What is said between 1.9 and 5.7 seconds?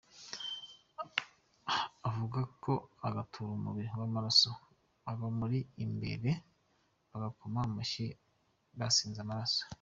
Yavuga agatura umubi w’amaraso abamuri